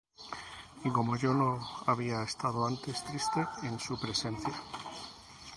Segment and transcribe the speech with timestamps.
[0.83, 4.55] Y como yo no había estado antes triste en su presencia,